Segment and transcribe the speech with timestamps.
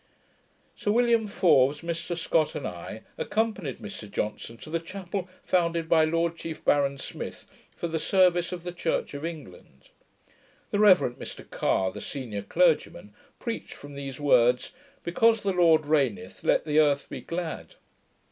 [0.75, 6.05] Sir William Forbes, Mr Scott, and I, accompanied Mr Johnson to the chapel, founded by
[6.05, 9.89] Lord Chief Baron Smith, for the Service of the Church of England.
[10.71, 14.71] The Reverend Mr Carre, the senior clergyman, preached from these words,
[15.03, 17.75] 'Because the Lord reigneth, let the earth be glad.'